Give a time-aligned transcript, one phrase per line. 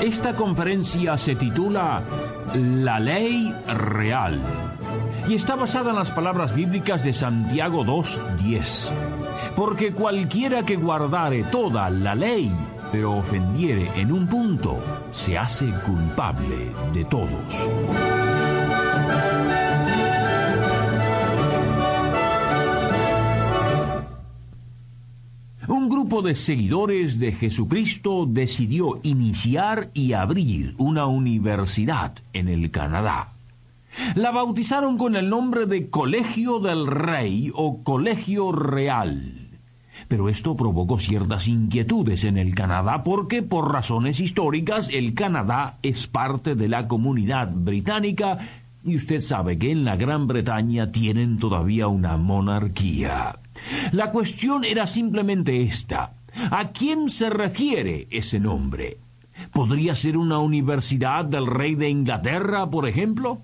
[0.00, 2.02] Esta conferencia se titula
[2.54, 4.40] La Ley Real
[5.28, 8.92] y está basada en las palabras bíblicas de Santiago 2.10.
[9.56, 12.50] Porque cualquiera que guardare toda la ley,
[12.92, 14.78] pero ofendiere en un punto,
[15.10, 17.68] se hace culpable de todos.
[26.22, 33.32] De seguidores de Jesucristo decidió iniciar y abrir una universidad en el Canadá.
[34.14, 39.48] La bautizaron con el nombre de Colegio del Rey o Colegio Real.
[40.06, 46.06] Pero esto provocó ciertas inquietudes en el Canadá porque por razones históricas el Canadá es
[46.06, 48.38] parte de la comunidad británica
[48.84, 53.36] y usted sabe que en la Gran Bretaña tienen todavía una monarquía.
[53.92, 56.14] La cuestión era simplemente esta.
[56.50, 58.98] ¿A quién se refiere ese nombre?
[59.52, 63.40] ¿Podría ser una universidad del rey de Inglaterra, por ejemplo?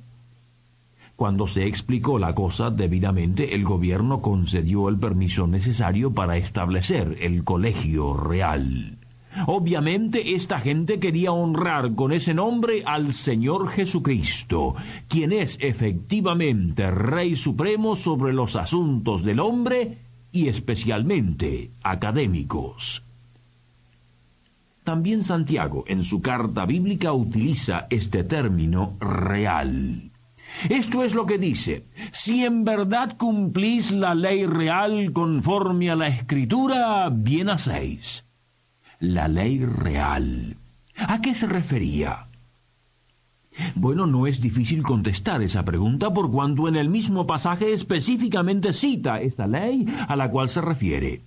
[1.16, 7.44] Cuando se explicó la cosa debidamente, el gobierno concedió el permiso necesario para establecer el
[7.44, 8.98] colegio real.
[9.46, 14.74] Obviamente esta gente quería honrar con ese nombre al Señor Jesucristo,
[15.08, 19.98] quien es efectivamente Rey Supremo sobre los asuntos del hombre
[20.34, 23.04] y especialmente académicos.
[24.82, 30.10] También Santiago en su carta bíblica utiliza este término real.
[30.68, 36.08] Esto es lo que dice, si en verdad cumplís la ley real conforme a la
[36.08, 38.26] escritura, bien hacéis
[38.98, 40.56] la ley real.
[40.96, 42.23] ¿A qué se refería?
[43.74, 49.20] Bueno, no es difícil contestar esa pregunta por cuanto en el mismo pasaje específicamente cita
[49.20, 51.22] esa ley a la cual se refiere.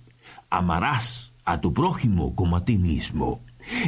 [0.50, 3.40] Amarás a tu prójimo como a ti mismo.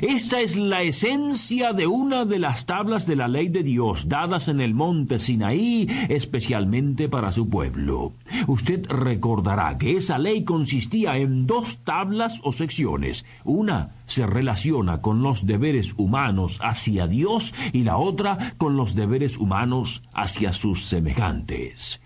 [0.03, 4.49] Esta es la esencia de una de las tablas de la ley de Dios dadas
[4.49, 8.13] en el monte Sinaí especialmente para su pueblo.
[8.47, 13.25] Usted recordará que esa ley consistía en dos tablas o secciones.
[13.45, 19.39] Una se relaciona con los deberes humanos hacia Dios y la otra con los deberes
[19.39, 22.01] humanos hacia sus semejantes.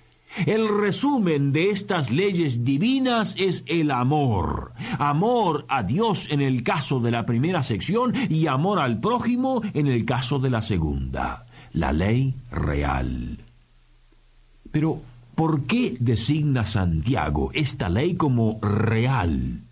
[0.47, 4.72] El resumen de estas leyes divinas es el amor.
[4.99, 9.87] Amor a Dios en el caso de la primera sección y amor al prójimo en
[9.87, 11.47] el caso de la segunda.
[11.73, 13.39] La ley real.
[14.71, 15.00] Pero,
[15.34, 19.64] ¿por qué designa Santiago esta ley como real?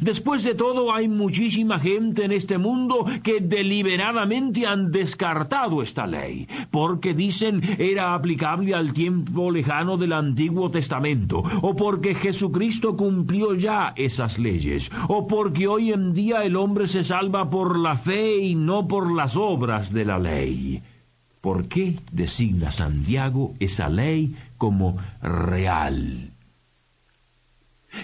[0.00, 6.46] Después de todo, hay muchísima gente en este mundo que deliberadamente han descartado esta ley,
[6.70, 13.92] porque dicen era aplicable al tiempo lejano del Antiguo Testamento, o porque Jesucristo cumplió ya
[13.96, 18.54] esas leyes, o porque hoy en día el hombre se salva por la fe y
[18.54, 20.82] no por las obras de la ley.
[21.40, 26.31] ¿Por qué designa Santiago esa ley como real?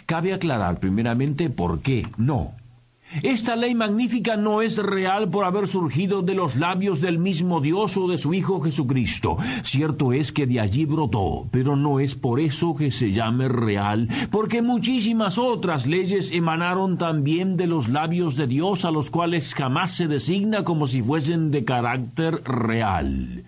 [0.06, 2.54] Cabe aclarar primeramente por qué no.
[3.22, 7.96] Esta ley magnífica no es real por haber surgido de los labios del mismo Dios
[7.96, 9.38] o de su Hijo Jesucristo.
[9.62, 14.08] Cierto es que de allí brotó, pero no es por eso que se llame real,
[14.30, 19.92] porque muchísimas otras leyes emanaron también de los labios de Dios a los cuales jamás
[19.92, 23.44] se designa como si fuesen de carácter real.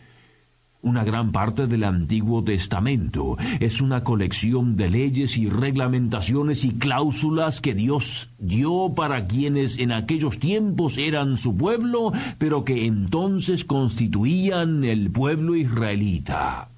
[0.83, 7.61] Una gran parte del Antiguo Testamento es una colección de leyes y reglamentaciones y cláusulas
[7.61, 14.83] que Dios dio para quienes en aquellos tiempos eran su pueblo, pero que entonces constituían
[14.85, 16.71] el pueblo israelita.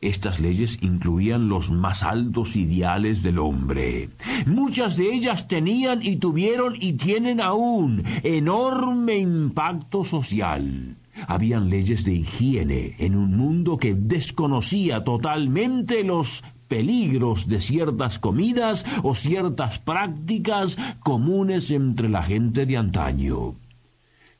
[0.00, 4.08] Estas leyes incluían los más altos ideales del hombre.
[4.46, 10.96] Muchas de ellas tenían y tuvieron y tienen aún enorme impacto social.
[11.26, 18.86] Habían leyes de higiene en un mundo que desconocía totalmente los peligros de ciertas comidas
[19.02, 23.56] o ciertas prácticas comunes entre la gente de antaño.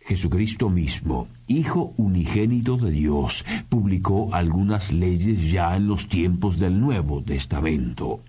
[0.00, 7.22] Jesucristo mismo, Hijo unigénito de Dios, publicó algunas leyes ya en los tiempos del Nuevo
[7.22, 8.20] Testamento.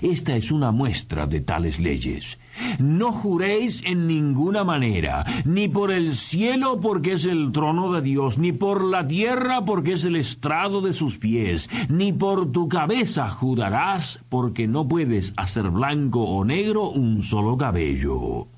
[0.00, 2.38] Esta es una muestra de tales leyes.
[2.78, 8.38] No juréis en ninguna manera, ni por el cielo porque es el trono de Dios,
[8.38, 13.28] ni por la tierra porque es el estrado de sus pies, ni por tu cabeza
[13.28, 18.51] jurarás porque no puedes hacer blanco o negro un solo cabello.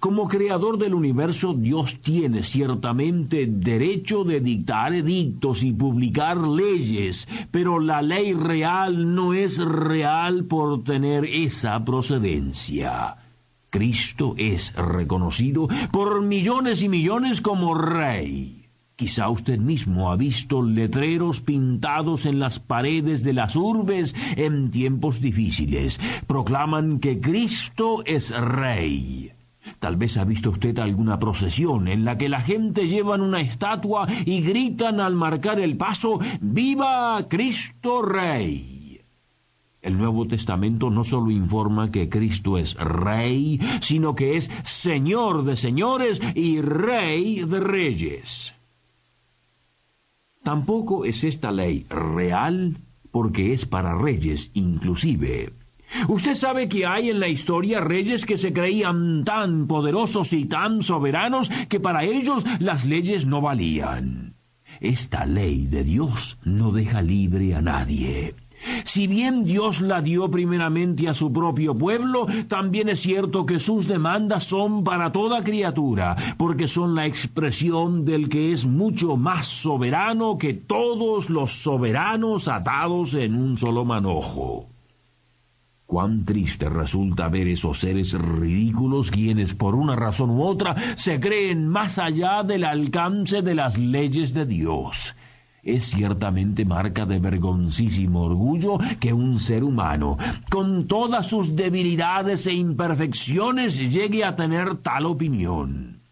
[0.00, 7.78] Como creador del universo, Dios tiene ciertamente derecho de dictar edictos y publicar leyes, pero
[7.78, 13.16] la ley real no es real por tener esa procedencia.
[13.70, 18.68] Cristo es reconocido por millones y millones como rey.
[18.96, 25.20] Quizá usted mismo ha visto letreros pintados en las paredes de las urbes en tiempos
[25.20, 25.98] difíciles.
[26.28, 29.33] Proclaman que Cristo es rey.
[29.78, 34.06] Tal vez ha visto usted alguna procesión en la que la gente llevan una estatua
[34.24, 39.00] y gritan al marcar el paso ¡Viva Cristo Rey!
[39.84, 45.56] El Nuevo Testamento no solo informa que Cristo es Rey, sino que es Señor de
[45.56, 48.54] señores y Rey de reyes.
[50.42, 52.78] Tampoco es esta ley real
[53.10, 55.52] porque es para reyes inclusive.
[56.08, 60.82] Usted sabe que hay en la historia reyes que se creían tan poderosos y tan
[60.82, 64.34] soberanos que para ellos las leyes no valían.
[64.80, 68.34] Esta ley de Dios no deja libre a nadie.
[68.84, 73.86] Si bien Dios la dio primeramente a su propio pueblo, también es cierto que sus
[73.86, 80.38] demandas son para toda criatura, porque son la expresión del que es mucho más soberano
[80.38, 84.73] que todos los soberanos atados en un solo manojo.
[85.94, 91.68] Cuán triste resulta ver esos seres ridículos quienes por una razón u otra se creen
[91.68, 95.14] más allá del alcance de las leyes de Dios.
[95.62, 100.18] Es ciertamente marca de vergoncísimo orgullo que un ser humano,
[100.50, 106.03] con todas sus debilidades e imperfecciones, llegue a tener tal opinión.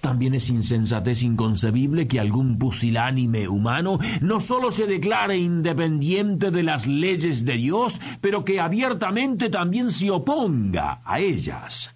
[0.00, 6.86] También es insensatez inconcebible que algún pusilánime humano no solo se declare independiente de las
[6.86, 11.94] leyes de Dios, pero que abiertamente también se oponga a ellas.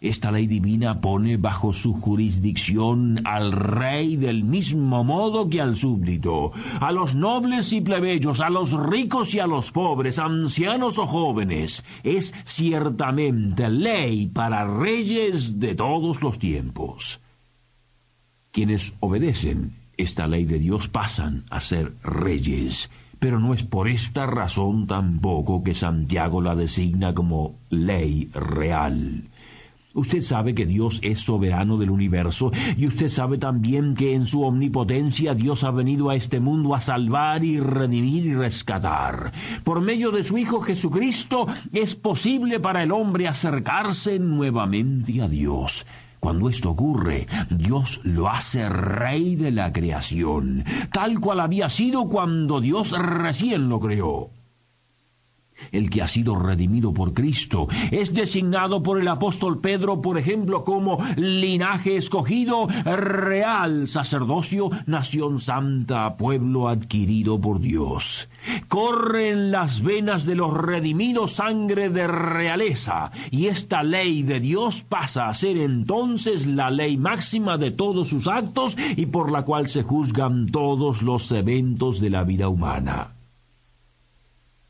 [0.00, 6.52] Esta ley divina pone bajo su jurisdicción al rey del mismo modo que al súbdito,
[6.80, 11.84] a los nobles y plebeyos, a los ricos y a los pobres, ancianos o jóvenes.
[12.02, 17.20] Es ciertamente ley para reyes de todos los tiempos.
[18.52, 24.26] Quienes obedecen esta ley de Dios pasan a ser reyes, pero no es por esta
[24.26, 29.24] razón tampoco que Santiago la designa como ley real.
[29.96, 34.42] Usted sabe que Dios es soberano del universo y usted sabe también que en su
[34.42, 39.32] omnipotencia Dios ha venido a este mundo a salvar y redimir y rescatar.
[39.64, 45.86] Por medio de su Hijo Jesucristo es posible para el hombre acercarse nuevamente a Dios.
[46.20, 52.60] Cuando esto ocurre, Dios lo hace rey de la creación, tal cual había sido cuando
[52.60, 54.35] Dios recién lo creó.
[55.72, 60.64] El que ha sido redimido por Cristo es designado por el apóstol Pedro, por ejemplo,
[60.64, 68.28] como linaje escogido, real sacerdocio, nación santa, pueblo adquirido por Dios.
[68.68, 74.84] Corre en las venas de los redimidos sangre de realeza, y esta ley de Dios
[74.88, 79.68] pasa a ser entonces la ley máxima de todos sus actos y por la cual
[79.68, 83.15] se juzgan todos los eventos de la vida humana.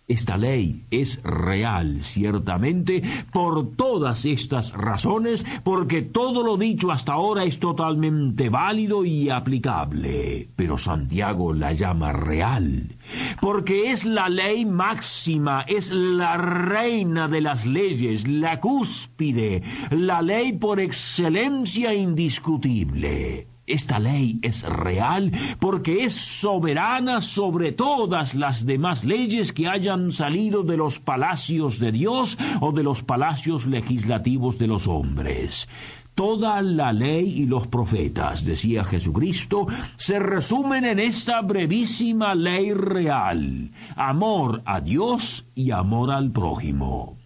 [0.09, 7.43] Esta ley es real, ciertamente, por todas estas razones, porque todo lo dicho hasta ahora
[7.43, 10.49] es totalmente válido y aplicable.
[10.55, 12.97] Pero Santiago la llama real,
[13.41, 20.53] porque es la ley máxima, es la reina de las leyes, la cúspide, la ley
[20.53, 23.56] por excelencia indiscutible.
[23.67, 30.63] Esta ley es real porque es soberana sobre todas las demás leyes que hayan salido
[30.63, 35.69] de los palacios de Dios o de los palacios legislativos de los hombres.
[36.15, 43.71] Toda la ley y los profetas, decía Jesucristo, se resumen en esta brevísima ley real,
[43.97, 47.19] amor a Dios y amor al prójimo.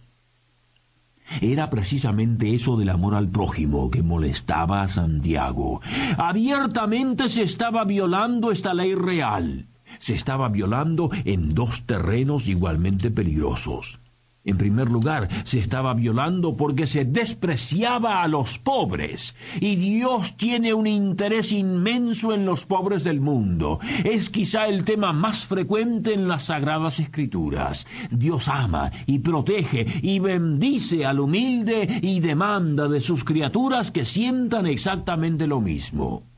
[1.39, 5.81] Era precisamente eso del amor al prójimo que molestaba a Santiago.
[6.17, 9.67] Abiertamente se estaba violando esta ley real.
[9.99, 13.99] Se estaba violando en dos terrenos igualmente peligrosos.
[14.43, 19.35] En primer lugar, se estaba violando porque se despreciaba a los pobres.
[19.59, 23.79] Y Dios tiene un interés inmenso en los pobres del mundo.
[24.03, 27.85] Es quizá el tema más frecuente en las Sagradas Escrituras.
[28.09, 34.65] Dios ama y protege y bendice al humilde y demanda de sus criaturas que sientan
[34.65, 36.30] exactamente lo mismo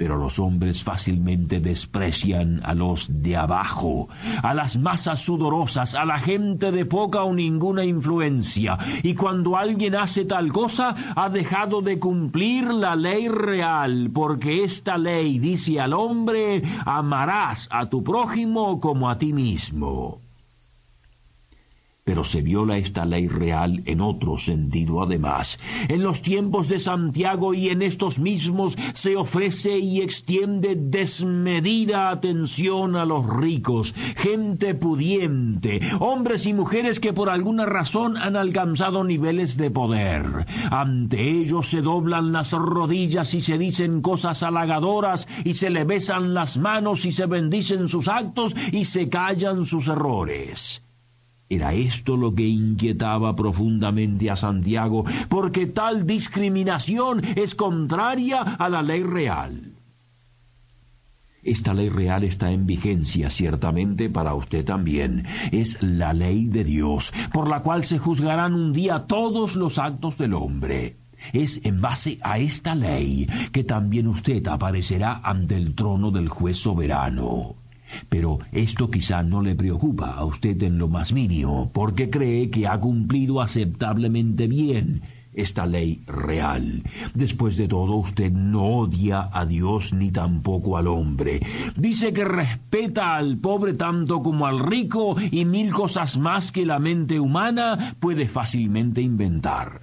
[0.00, 4.08] pero los hombres fácilmente desprecian a los de abajo,
[4.42, 9.96] a las masas sudorosas, a la gente de poca o ninguna influencia, y cuando alguien
[9.96, 15.92] hace tal cosa, ha dejado de cumplir la ley real, porque esta ley dice al
[15.92, 20.29] hombre, amarás a tu prójimo como a ti mismo
[22.04, 25.58] pero se viola esta ley real en otro sentido además.
[25.88, 32.96] En los tiempos de Santiago y en estos mismos se ofrece y extiende desmedida atención
[32.96, 39.56] a los ricos, gente pudiente, hombres y mujeres que por alguna razón han alcanzado niveles
[39.56, 40.46] de poder.
[40.70, 46.34] Ante ellos se doblan las rodillas y se dicen cosas halagadoras y se le besan
[46.34, 50.82] las manos y se bendicen sus actos y se callan sus errores.
[51.52, 58.82] Era esto lo que inquietaba profundamente a Santiago, porque tal discriminación es contraria a la
[58.82, 59.72] ley real.
[61.42, 65.24] Esta ley real está en vigencia ciertamente para usted también.
[65.50, 70.18] Es la ley de Dios, por la cual se juzgarán un día todos los actos
[70.18, 70.98] del hombre.
[71.32, 76.58] Es en base a esta ley que también usted aparecerá ante el trono del juez
[76.58, 77.56] soberano.
[78.08, 82.66] Pero esto quizá no le preocupa a usted en lo más mínimo, porque cree que
[82.66, 86.82] ha cumplido aceptablemente bien esta ley real.
[87.14, 91.40] Después de todo, usted no odia a Dios ni tampoco al hombre.
[91.76, 96.78] Dice que respeta al pobre tanto como al rico y mil cosas más que la
[96.78, 99.82] mente humana puede fácilmente inventar.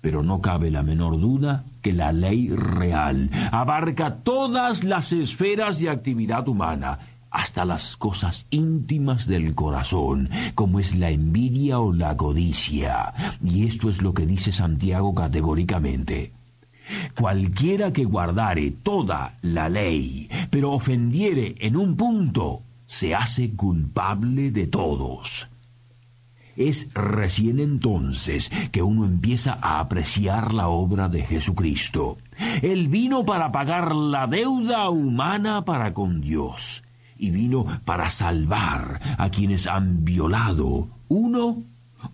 [0.00, 5.90] Pero no cabe la menor duda que la ley real abarca todas las esferas de
[5.90, 6.98] actividad humana,
[7.30, 13.12] hasta las cosas íntimas del corazón, como es la envidia o la codicia.
[13.44, 16.32] Y esto es lo que dice Santiago categóricamente.
[17.20, 24.68] Cualquiera que guardare toda la ley, pero ofendiere en un punto, se hace culpable de
[24.68, 25.48] todos.
[26.56, 32.18] Es recién entonces que uno empieza a apreciar la obra de Jesucristo.
[32.62, 36.84] Él vino para pagar la deuda humana para con Dios
[37.16, 41.62] y vino para salvar a quienes han violado uno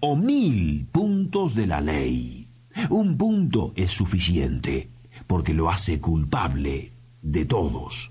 [0.01, 2.49] o mil puntos de la ley.
[2.89, 4.89] Un punto es suficiente
[5.27, 6.93] porque lo hace culpable
[7.23, 8.11] de todos.